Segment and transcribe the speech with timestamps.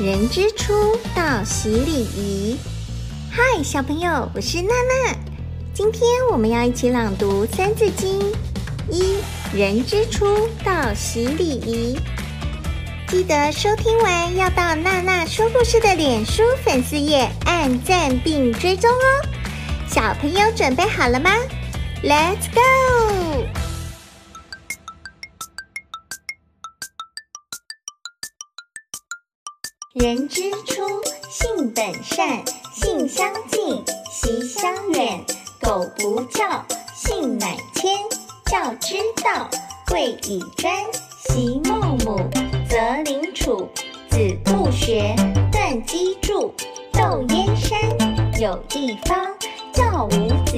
[0.00, 2.56] 人之初，到洗礼仪。
[3.30, 5.14] 嗨，小朋友，我是娜娜。
[5.74, 8.18] 今天我们要一起朗读《三字经》。
[8.90, 9.16] 一，
[9.52, 11.98] 人之初，到洗礼仪。
[13.06, 19.28] 记得收听完要到娜娜说故事的脸书粉丝页按赞并追踪哦。
[19.86, 21.30] 小朋友准备好了吗
[22.02, 23.31] ？Let's go！
[29.94, 30.82] 人之初，
[31.28, 35.22] 性本善，性相近，习相远。
[35.60, 37.94] 苟不教，性乃迁。
[38.46, 39.50] 教之道，
[39.86, 40.74] 贵以专。
[41.28, 42.18] 昔孟母，
[42.66, 43.68] 择邻处，
[44.08, 45.14] 子不学，
[45.52, 46.50] 断机杼。
[46.94, 47.78] 窦燕山，
[48.40, 49.26] 有义方，
[49.74, 50.56] 教五子，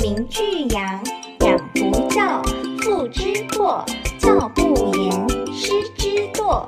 [0.00, 1.00] 名俱扬。
[1.42, 2.42] 养不教，
[2.82, 3.84] 父之过；
[4.18, 6.66] 教不严，师之惰。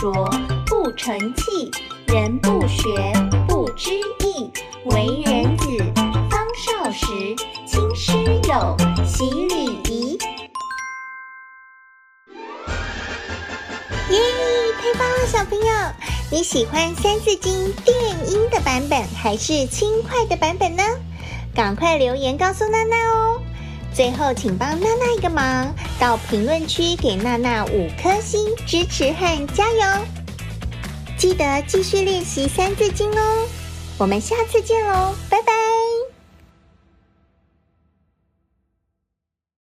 [0.00, 1.70] 玉不琢，不成器。
[2.06, 3.12] 人不学，
[3.46, 3.90] 不知
[4.24, 4.50] 义。
[4.86, 5.66] 为人子，
[6.30, 7.06] 方少时，
[7.66, 8.12] 亲师
[8.48, 8.76] 友，
[9.06, 10.18] 习礼仪。
[14.10, 14.18] 耶！
[14.80, 15.66] 太棒了，小朋友！
[16.32, 17.52] 你喜欢《三字经》
[17.84, 17.94] 电
[18.26, 20.82] 音的版本还是轻快的版本呢？
[21.54, 23.42] 赶快留言告诉娜娜哦！
[23.92, 30.04] 最后，请帮娜娜一个忙，到评论区给娜娜五颗星支持和加油！
[31.18, 33.46] 记得继续练习《三字经》哦，
[33.98, 35.49] 我们下次见喽，拜拜。